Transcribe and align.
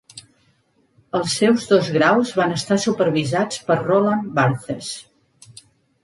El 1.17 1.25
seus 1.33 1.67
dos 1.73 1.91
graus 1.97 2.31
van 2.39 2.55
estar 2.55 2.77
supervisats 2.85 3.59
per 3.67 3.77
Roland 3.81 4.31
Barthes. 4.39 4.89